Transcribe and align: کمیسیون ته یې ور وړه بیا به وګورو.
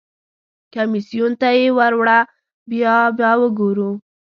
کمیسیون 0.73 1.31
ته 1.41 1.47
یې 1.57 1.67
ور 1.77 1.93
وړه 1.99 2.19
بیا 2.69 2.95
به 3.17 3.29
وګورو. 3.41 3.89